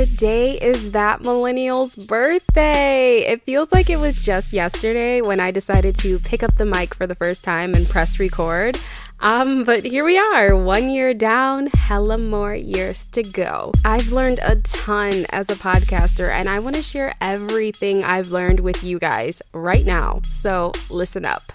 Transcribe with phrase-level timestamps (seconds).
[0.00, 3.18] Today is that millennial's birthday.
[3.18, 6.94] It feels like it was just yesterday when I decided to pick up the mic
[6.94, 8.78] for the first time and press record.
[9.20, 13.72] Um, but here we are, one year down, hella more years to go.
[13.84, 18.60] I've learned a ton as a podcaster, and I want to share everything I've learned
[18.60, 20.22] with you guys right now.
[20.24, 21.52] So listen up.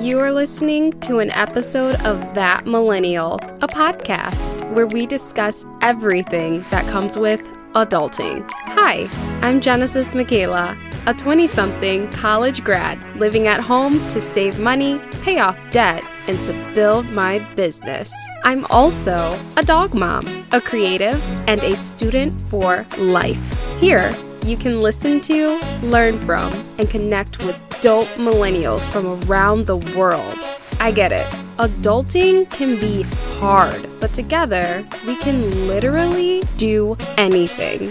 [0.00, 6.64] You are listening to an episode of That Millennial, a podcast where we discuss everything
[6.70, 7.42] that comes with
[7.74, 8.48] adulting.
[8.52, 9.08] Hi,
[9.42, 15.40] I'm Genesis Michaela, a 20 something college grad living at home to save money, pay
[15.40, 18.14] off debt, and to build my business.
[18.44, 20.22] I'm also a dog mom,
[20.52, 23.80] a creative, and a student for life.
[23.80, 29.76] Here, you can listen to, learn from, and connect with dope millennials from around the
[29.96, 30.38] world.
[30.80, 31.26] I get it.
[31.58, 33.02] Adulting can be
[33.38, 37.90] hard, but together we can literally do anything.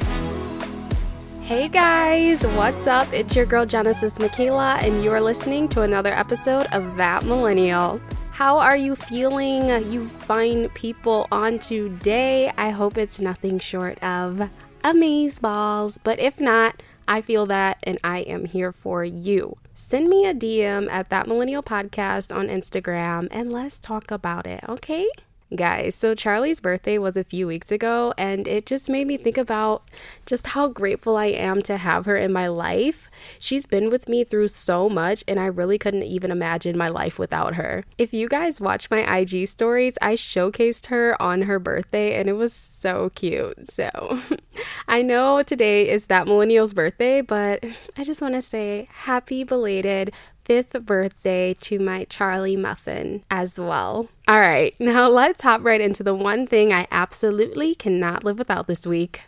[1.44, 3.12] Hey guys, what's up?
[3.14, 8.02] It's your girl Genesis Michaela, and you are listening to another episode of That Millennial.
[8.34, 12.52] How are you feeling, you fine people, on today?
[12.58, 14.50] I hope it's nothing short of
[14.84, 15.98] amaze balls.
[15.98, 19.58] But if not, I feel that and I am here for you.
[19.90, 24.60] Send me a DM at that millennial podcast on Instagram and let's talk about it,
[24.68, 25.08] okay?
[25.56, 29.38] Guys, so Charlie's birthday was a few weeks ago, and it just made me think
[29.38, 29.90] about
[30.26, 33.10] just how grateful I am to have her in my life.
[33.40, 37.18] She's been with me through so much, and I really couldn't even imagine my life
[37.18, 37.86] without her.
[37.98, 42.34] If you guys watch my IG stories, I showcased her on her birthday, and it
[42.34, 43.70] was so cute.
[43.70, 44.20] So
[44.90, 47.64] I know today is that millennial's birthday, but
[47.96, 50.12] I just want to say happy belated
[50.48, 54.08] fifth birthday to my Charlie Muffin as well.
[54.30, 58.66] All right, now let's hop right into the one thing I absolutely cannot live without
[58.66, 59.22] this week.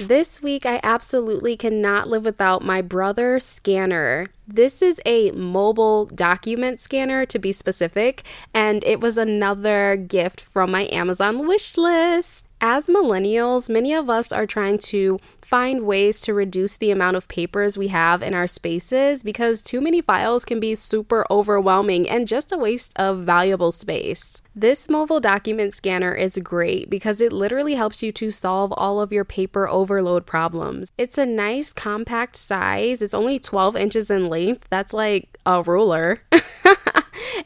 [0.00, 4.28] This week, I absolutely cannot live without my brother scanner.
[4.46, 8.24] This is a mobile document scanner to be specific,
[8.54, 12.47] and it was another gift from my Amazon wish list.
[12.60, 17.28] As millennials, many of us are trying to find ways to reduce the amount of
[17.28, 22.26] papers we have in our spaces because too many files can be super overwhelming and
[22.26, 24.42] just a waste of valuable space.
[24.56, 29.12] This mobile document scanner is great because it literally helps you to solve all of
[29.12, 30.90] your paper overload problems.
[30.98, 34.66] It's a nice compact size, it's only 12 inches in length.
[34.68, 36.22] That's like a ruler.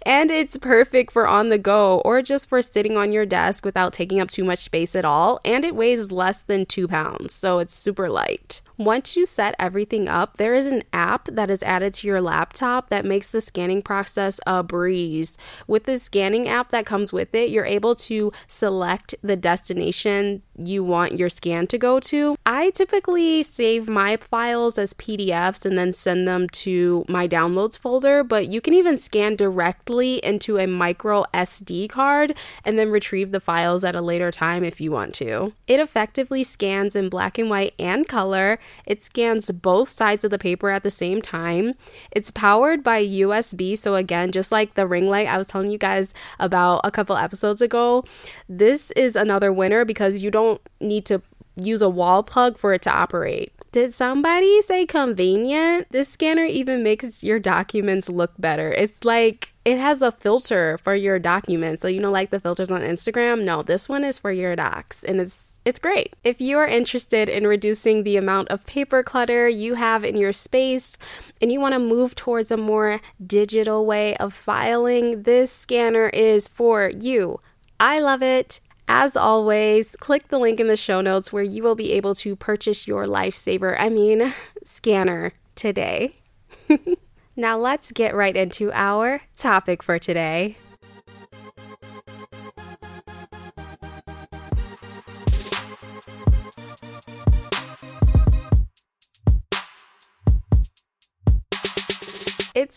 [0.02, 3.92] and it's perfect for on the go or just for sitting on your desk without
[3.92, 5.40] taking up too much space at all.
[5.44, 8.60] And it weighs less than two pounds, so it's super light.
[8.84, 12.90] Once you set everything up, there is an app that is added to your laptop
[12.90, 15.36] that makes the scanning process a breeze.
[15.68, 20.82] With the scanning app that comes with it, you're able to select the destination you
[20.82, 22.36] want your scan to go to.
[22.44, 28.24] I typically save my files as PDFs and then send them to my downloads folder,
[28.24, 32.32] but you can even scan directly into a micro SD card
[32.64, 35.52] and then retrieve the files at a later time if you want to.
[35.68, 38.58] It effectively scans in black and white and color.
[38.86, 41.74] It scans both sides of the paper at the same time.
[42.10, 45.78] It's powered by USB, so again, just like the ring light I was telling you
[45.78, 48.04] guys about a couple episodes ago,
[48.48, 51.22] this is another winner because you don't need to
[51.56, 53.52] use a wall plug for it to operate.
[53.72, 55.86] Did somebody say convenient?
[55.90, 58.70] This scanner even makes your documents look better.
[58.70, 61.80] It's like it has a filter for your documents.
[61.80, 63.44] So you know like the filters on Instagram?
[63.44, 66.16] No, this one is for your docs and it's it's great.
[66.24, 70.32] If you are interested in reducing the amount of paper clutter you have in your
[70.32, 70.96] space
[71.40, 76.48] and you want to move towards a more digital way of filing, this scanner is
[76.48, 77.40] for you.
[77.78, 78.58] I love it.
[78.88, 82.34] As always, click the link in the show notes where you will be able to
[82.34, 84.34] purchase your lifesaver, I mean,
[84.64, 86.16] scanner today.
[87.36, 90.56] now let's get right into our topic for today.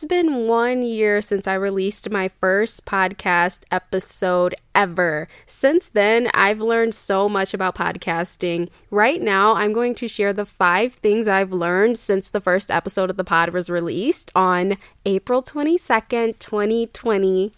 [0.08, 5.28] Been one year since I released my first podcast episode ever.
[5.48, 8.70] Since then, I've learned so much about podcasting.
[8.92, 13.10] Right now, I'm going to share the five things I've learned since the first episode
[13.10, 17.52] of the pod was released on April 22nd, 2020.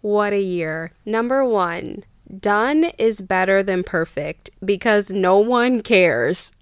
[0.00, 0.92] What a year.
[1.04, 2.04] Number one,
[2.38, 6.52] done is better than perfect because no one cares.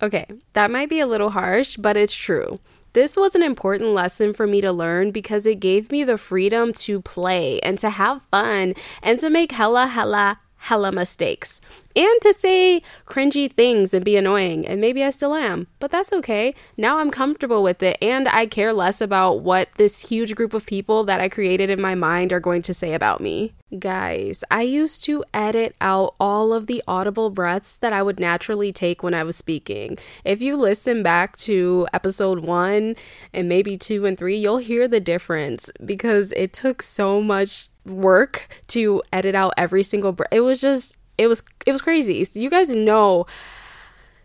[0.00, 2.60] Okay, that might be a little harsh, but it's true.
[2.96, 6.72] This was an important lesson for me to learn because it gave me the freedom
[6.72, 8.72] to play and to have fun
[9.02, 11.60] and to make hella, hella, hella mistakes
[11.96, 14.66] and to say cringy things and be annoying.
[14.66, 16.54] And maybe I still am, but that's okay.
[16.76, 20.66] Now I'm comfortable with it and I care less about what this huge group of
[20.66, 23.54] people that I created in my mind are going to say about me.
[23.78, 28.72] Guys, I used to edit out all of the audible breaths that I would naturally
[28.72, 29.98] take when I was speaking.
[30.24, 32.96] If you listen back to episode one
[33.32, 38.48] and maybe two and three, you'll hear the difference because it took so much work
[38.68, 40.16] to edit out every single.
[40.30, 42.26] It was just it was it was crazy.
[42.34, 43.26] You guys know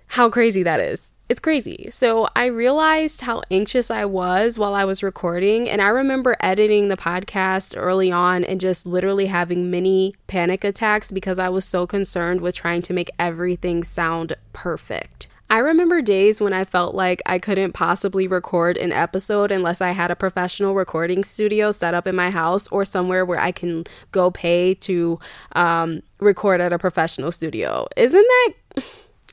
[0.08, 1.14] how crazy that is.
[1.30, 1.88] It's crazy.
[1.92, 5.70] So I realized how anxious I was while I was recording.
[5.70, 11.10] And I remember editing the podcast early on and just literally having mini panic attacks
[11.10, 15.28] because I was so concerned with trying to make everything sound perfect.
[15.52, 19.90] I remember days when I felt like I couldn't possibly record an episode unless I
[19.90, 23.84] had a professional recording studio set up in my house or somewhere where I can
[24.14, 25.20] go pay to
[25.52, 27.86] um, record at a professional studio.
[27.98, 28.84] Isn't that?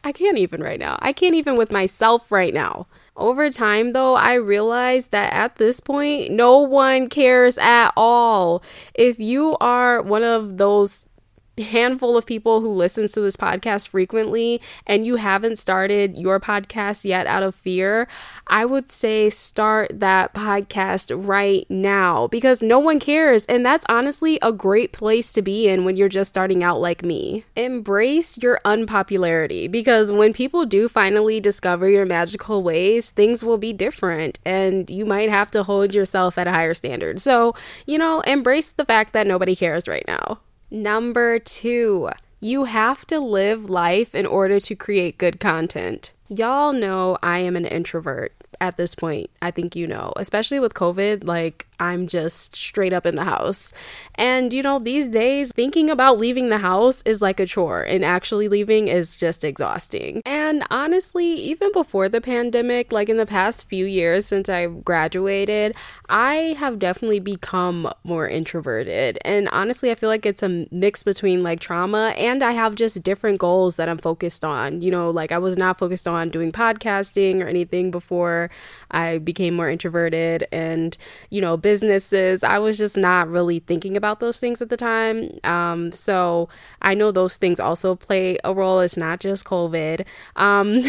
[0.02, 0.98] I can't even right now.
[1.00, 2.86] I can't even with myself right now.
[3.16, 8.60] Over time, though, I realized that at this point, no one cares at all.
[8.94, 11.07] If you are one of those
[11.58, 17.04] handful of people who listens to this podcast frequently and you haven't started your podcast
[17.04, 18.08] yet out of fear,
[18.46, 24.38] I would say start that podcast right now because no one cares and that's honestly
[24.42, 27.44] a great place to be in when you're just starting out like me.
[27.56, 33.72] Embrace your unpopularity because when people do finally discover your magical ways, things will be
[33.72, 37.20] different and you might have to hold yourself at a higher standard.
[37.20, 37.54] So,
[37.86, 40.40] you know, embrace the fact that nobody cares right now.
[40.70, 42.10] Number two,
[42.40, 46.12] you have to live life in order to create good content.
[46.28, 49.30] Y'all know I am an introvert at this point.
[49.40, 53.72] I think you know, especially with COVID, like I'm just straight up in the house.
[54.14, 58.04] And you know, these days, thinking about leaving the house is like a chore, and
[58.04, 60.22] actually leaving is just exhausting.
[60.26, 65.74] And honestly, even before the pandemic, like in the past few years since I graduated,
[66.08, 69.18] I have definitely become more introverted.
[69.24, 73.02] And honestly, I feel like it's a mix between like trauma and I have just
[73.02, 74.80] different goals that I'm focused on.
[74.80, 78.50] You know, like I was not focused on doing podcasting or anything before
[78.90, 80.96] I became more introverted and,
[81.30, 82.42] you know, businesses.
[82.42, 85.38] I was just not really thinking about those things at the time.
[85.44, 86.48] Um, so
[86.80, 88.80] I know those things also play a role.
[88.80, 90.06] It's not just COVID.
[90.36, 90.82] Um,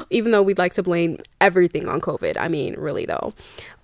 [0.10, 2.36] even though we'd like to blame everything on COVID.
[2.36, 3.32] I mean, really though.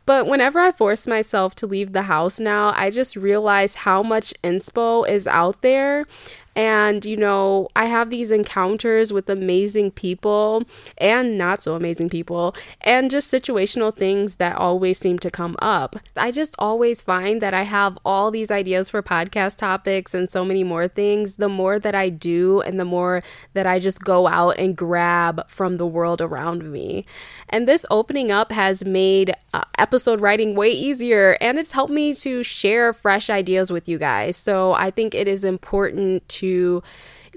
[0.05, 4.35] But whenever I force myself to leave the house now, I just realize how much
[4.43, 6.07] inspo is out there
[6.55, 10.65] and, you know, I have these encounters with amazing people
[10.99, 15.97] and not so amazing people, and just situational things that always seem to come up.
[16.17, 20.45] I just always find that I have all these ideas for podcast topics and so
[20.45, 21.37] many more things.
[21.37, 23.21] The more that I do, and the more
[23.55, 27.05] that I just go out and grab from the world around me.
[27.49, 32.15] And this opening up has made uh, episode writing way easier, and it's helped me
[32.15, 34.37] to share fresh ideas with you guys.
[34.37, 36.83] So I think it is important to to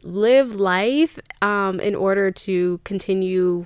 [0.03, 3.65] live life um, in order to continue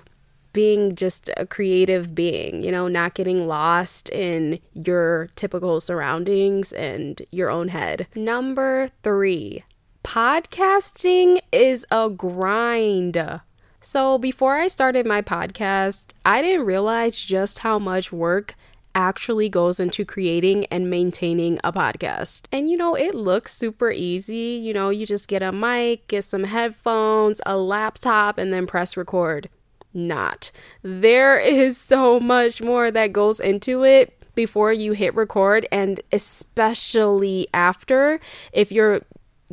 [0.54, 7.22] being just a creative being, you know, not getting lost in your typical surroundings and
[7.32, 8.08] your own head.
[8.16, 9.64] Number three,
[10.04, 13.42] podcasting is a grind.
[13.84, 18.56] So, before I started my podcast, I didn't realize just how much work
[18.96, 22.44] actually goes into creating and maintaining a podcast.
[22.52, 24.60] And you know, it looks super easy.
[24.62, 28.96] You know, you just get a mic, get some headphones, a laptop, and then press
[28.98, 29.50] record.
[29.94, 30.52] Not.
[30.82, 37.48] There is so much more that goes into it before you hit record, and especially
[37.54, 38.20] after,
[38.54, 39.02] if you're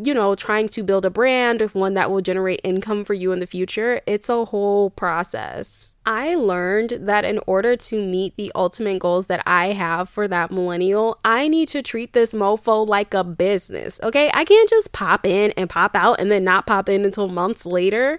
[0.04, 3.40] you know, trying to build a brand, one that will generate income for you in
[3.40, 5.92] the future, it's a whole process.
[6.08, 10.50] I learned that in order to meet the ultimate goals that I have for that
[10.50, 14.00] millennial, I need to treat this mofo like a business.
[14.02, 14.30] Okay.
[14.32, 17.66] I can't just pop in and pop out and then not pop in until months
[17.66, 18.18] later.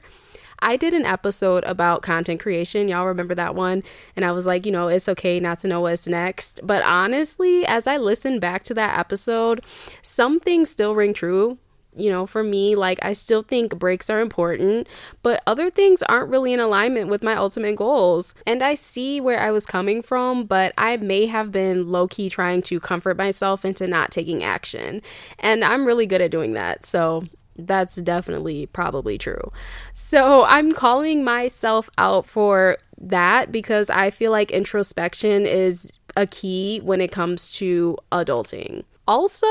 [0.60, 2.90] I did an episode about content creation.
[2.90, 3.82] Y'all remember that one?
[4.16, 6.60] And I was like, you know, it's okay not to know what's next.
[6.62, 9.66] But honestly, as I listened back to that episode,
[10.04, 11.58] some things still ring true
[11.96, 14.88] you know, for me, like I still think breaks are important,
[15.24, 18.34] but other things aren't really in alignment with my ultimate goals.
[18.46, 22.30] And I see where I was coming from, but I may have been low key
[22.30, 25.02] trying to comfort myself into not taking action.
[25.40, 26.86] And I'm really good at doing that.
[26.86, 29.52] So that's definitely probably true.
[29.94, 36.80] So I'm calling myself out for that because I feel like introspection is a key
[36.84, 38.84] when it comes to adulting.
[39.08, 39.48] Also,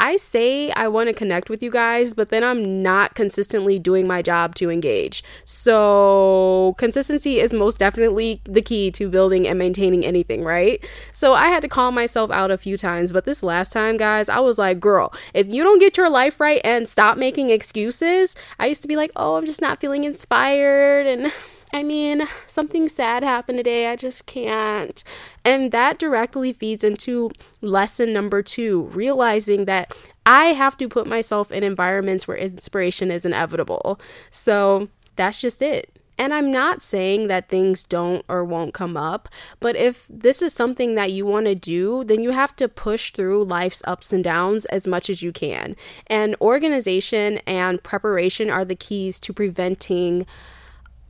[0.00, 4.08] I say I want to connect with you guys, but then I'm not consistently doing
[4.08, 5.22] my job to engage.
[5.44, 10.82] So, consistency is most definitely the key to building and maintaining anything, right?
[11.12, 14.30] So, I had to call myself out a few times, but this last time, guys,
[14.30, 18.34] I was like, girl, if you don't get your life right and stop making excuses,
[18.58, 21.30] I used to be like, oh, I'm just not feeling inspired and
[21.72, 23.86] I mean, something sad happened today.
[23.86, 25.02] I just can't.
[25.44, 29.92] And that directly feeds into lesson number two realizing that
[30.26, 34.00] I have to put myself in environments where inspiration is inevitable.
[34.30, 35.96] So that's just it.
[36.18, 39.26] And I'm not saying that things don't or won't come up,
[39.58, 43.10] but if this is something that you want to do, then you have to push
[43.10, 45.76] through life's ups and downs as much as you can.
[46.08, 50.26] And organization and preparation are the keys to preventing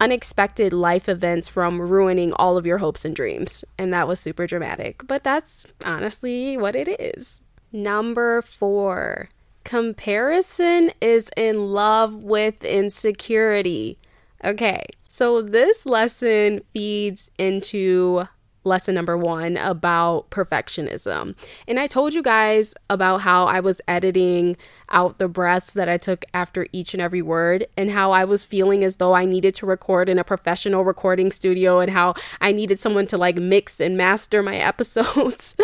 [0.01, 3.65] unexpected life events from ruining all of your hopes and dreams.
[3.79, 7.41] And that was super dramatic, but that's honestly what it is.
[7.73, 9.29] Number four,
[9.65, 13.99] comparison is in love with insecurity.
[14.43, 18.27] Okay, so this lesson feeds into
[18.65, 21.35] lesson number one about perfectionism.
[21.67, 24.57] And I told you guys about how I was editing
[24.91, 28.43] out the breaths that I took after each and every word, and how I was
[28.43, 32.53] feeling as though I needed to record in a professional recording studio, and how I
[32.53, 35.55] needed someone to like mix and master my episodes.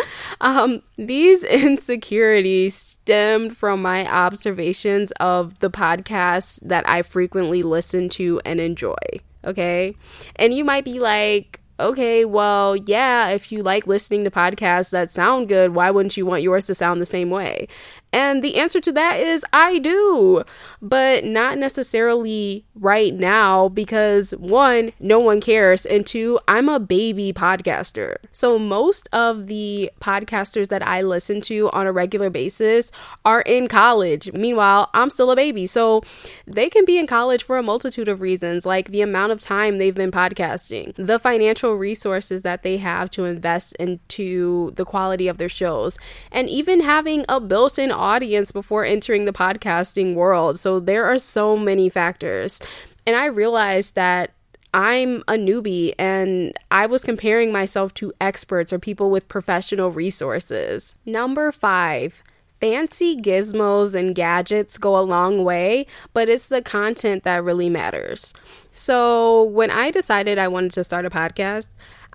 [0.41, 8.41] um, these insecurities stemmed from my observations of the podcasts that I frequently listen to
[8.45, 8.95] and enjoy.
[9.43, 9.95] Okay.
[10.35, 15.11] And you might be like, okay, well, yeah, if you like listening to podcasts that
[15.11, 17.67] sound good, why wouldn't you want yours to sound the same way?
[18.13, 20.43] And the answer to that is I do,
[20.81, 27.33] but not necessarily right now because one, no one cares, and two, I'm a baby
[27.33, 28.15] podcaster.
[28.31, 32.91] So most of the podcasters that I listen to on a regular basis
[33.25, 34.31] are in college.
[34.31, 35.67] Meanwhile, I'm still a baby.
[35.67, 36.01] So
[36.45, 39.77] they can be in college for a multitude of reasons, like the amount of time
[39.77, 45.37] they've been podcasting, the financial resources that they have to invest into the quality of
[45.37, 45.97] their shows,
[46.31, 50.59] and even having a built in audience before entering the podcasting world.
[50.59, 52.61] So there are so many factors.
[53.05, 54.31] And I realized that
[54.73, 60.93] I'm a newbie and I was comparing myself to experts or people with professional resources.
[61.05, 62.21] Number five,
[62.59, 68.33] fancy gizmos and gadgets go a long way, but it's the content that really matters.
[68.71, 71.67] So when I decided I wanted to start a podcast,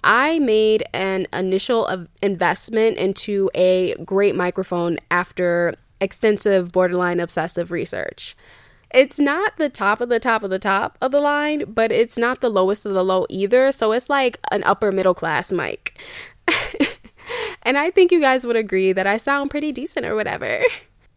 [0.05, 8.37] I made an initial investment into a great microphone after extensive borderline obsessive research.
[8.93, 12.19] It's not the top of the top of the top of the line, but it's
[12.19, 13.73] not the lowest of the low either.
[13.73, 15.99] So it's like an upper middle class mic.
[17.63, 20.63] and I think you guys would agree that I sound pretty decent or whatever.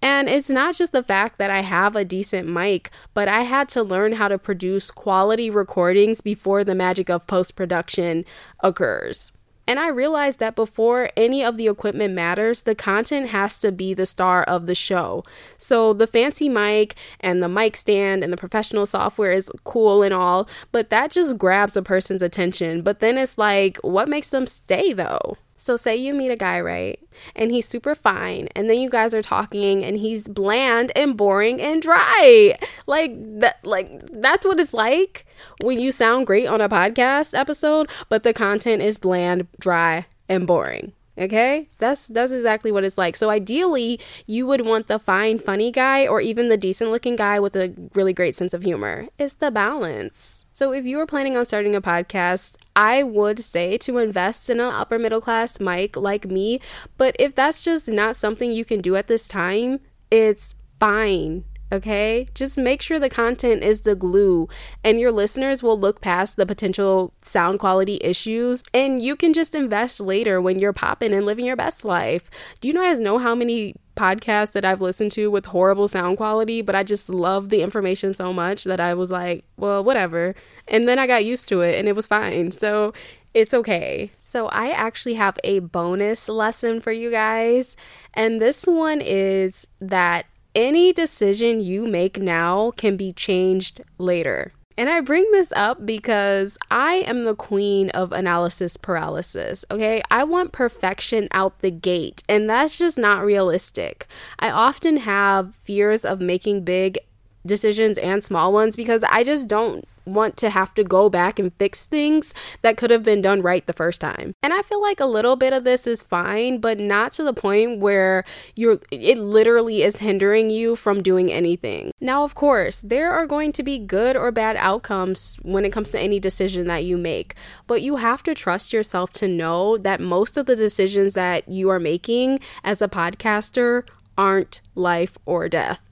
[0.02, 3.68] And it's not just the fact that I have a decent mic, but I had
[3.70, 8.24] to learn how to produce quality recordings before the magic of post production
[8.60, 9.32] occurs.
[9.68, 13.94] And I realized that before any of the equipment matters, the content has to be
[13.94, 15.24] the star of the show.
[15.58, 20.14] So the fancy mic and the mic stand and the professional software is cool and
[20.14, 22.82] all, but that just grabs a person's attention.
[22.82, 25.38] But then it's like, what makes them stay though?
[25.66, 27.00] So, say you meet a guy, right?
[27.36, 31.60] And he's super fine, and then you guys are talking, and he's bland and boring
[31.60, 32.56] and dry.
[32.86, 35.26] Like that, like that's what it's like
[35.62, 40.46] when you sound great on a podcast episode, but the content is bland, dry, and
[40.46, 40.94] boring.
[41.18, 41.68] Okay?
[41.80, 43.16] That's that's exactly what it's like.
[43.16, 47.40] So ideally, you would want the fine funny guy or even the decent looking guy
[47.40, 49.08] with a really great sense of humor.
[49.18, 50.45] It's the balance.
[50.56, 54.62] So, if you were planning on starting a podcast, I would say to invest in
[54.62, 56.62] an upper middle class mic like me.
[56.98, 61.44] But if that's just not something you can do at this time, it's fine.
[61.72, 64.48] Okay, just make sure the content is the glue,
[64.84, 69.56] and your listeners will look past the potential sound quality issues, and you can just
[69.56, 72.30] invest later when you're popping and living your best life.
[72.62, 76.62] Do you guys know how many podcasts that I've listened to with horrible sound quality,
[76.62, 80.36] but I just love the information so much that I was like, well, whatever.
[80.68, 82.52] And then I got used to it and it was fine.
[82.52, 82.94] So
[83.34, 84.12] it's okay.
[84.18, 87.76] So, I actually have a bonus lesson for you guys.
[88.14, 94.54] And this one is that any decision you make now can be changed later.
[94.78, 100.02] And I bring this up because I am the queen of analysis paralysis, okay?
[100.12, 104.08] I want perfection out the gate, and that's just not realistic.
[104.40, 106.98] I often have fears of making big
[107.46, 111.54] decisions and small ones because I just don't want to have to go back and
[111.58, 114.34] fix things that could have been done right the first time.
[114.42, 117.34] And I feel like a little bit of this is fine, but not to the
[117.34, 118.24] point where
[118.56, 121.92] you're it literally is hindering you from doing anything.
[122.00, 125.92] Now, of course, there are going to be good or bad outcomes when it comes
[125.92, 127.36] to any decision that you make,
[127.68, 131.70] but you have to trust yourself to know that most of the decisions that you
[131.70, 133.84] are making as a podcaster
[134.18, 135.86] aren't life or death.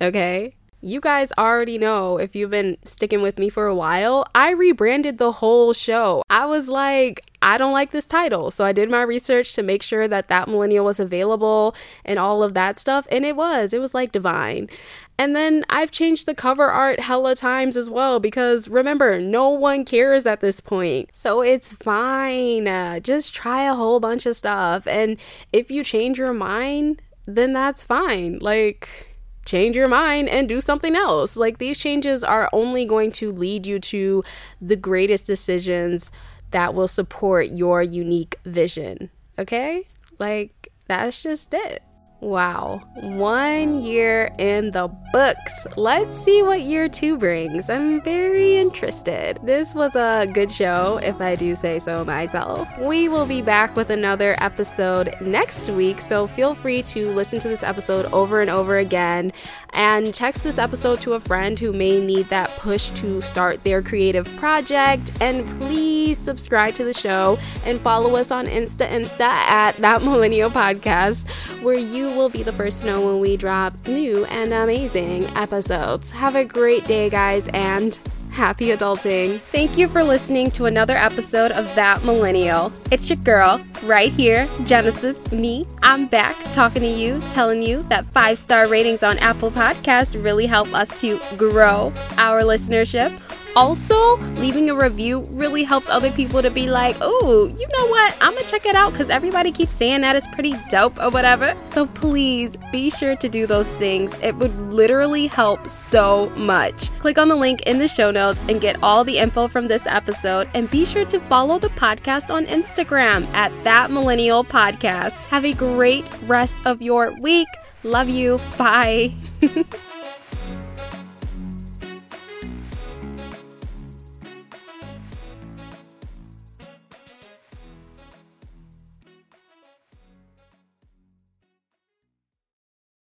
[0.00, 0.56] Okay?
[0.84, 5.16] You guys already know if you've been sticking with me for a while, I rebranded
[5.16, 6.22] the whole show.
[6.28, 8.50] I was like, I don't like this title.
[8.50, 11.74] So I did my research to make sure that that millennial was available
[12.04, 13.08] and all of that stuff.
[13.10, 14.68] And it was, it was like divine.
[15.16, 19.86] And then I've changed the cover art hella times as well because remember, no one
[19.86, 21.08] cares at this point.
[21.12, 22.68] So it's fine.
[22.68, 24.86] Uh, just try a whole bunch of stuff.
[24.86, 25.16] And
[25.50, 28.38] if you change your mind, then that's fine.
[28.40, 29.13] Like,
[29.44, 31.36] change your mind and do something else.
[31.36, 34.22] Like these changes are only going to lead you to
[34.60, 36.10] the greatest decisions
[36.50, 39.10] that will support your unique vision.
[39.38, 39.84] Okay?
[40.18, 41.82] Like that's just it.
[42.24, 45.66] Wow, one year in the books.
[45.76, 47.68] Let's see what year two brings.
[47.68, 49.38] I'm very interested.
[49.42, 52.66] This was a good show, if I do say so myself.
[52.80, 57.48] We will be back with another episode next week, so feel free to listen to
[57.48, 59.30] this episode over and over again
[59.74, 63.82] and text this episode to a friend who may need that push to start their
[63.82, 65.12] creative project.
[65.20, 70.50] And please subscribe to the show and follow us on Insta Insta at That Millennial
[70.50, 71.30] Podcast,
[71.62, 76.10] where you will be the first to know when we drop new and amazing episodes.
[76.10, 77.98] Have a great day, guys, and
[78.34, 79.40] happy adulting.
[79.40, 82.72] Thank you for listening to another episode of That Millennial.
[82.90, 85.66] It's your girl, right here, Genesis, me.
[85.82, 90.46] I'm back talking to you, telling you that five star ratings on Apple Podcasts really
[90.46, 93.18] help us to grow our listenership.
[93.56, 98.16] Also, leaving a review really helps other people to be like, oh, you know what?
[98.20, 101.54] I'm gonna check it out because everybody keeps saying that it's pretty dope or whatever.
[101.70, 104.16] So please be sure to do those things.
[104.22, 106.90] It would literally help so much.
[106.98, 109.86] Click on the link in the show notes and get all the info from this
[109.86, 110.48] episode.
[110.54, 115.24] And be sure to follow the podcast on Instagram at That Millennial Podcast.
[115.26, 117.48] Have a great rest of your week.
[117.84, 118.40] Love you.
[118.56, 119.14] Bye.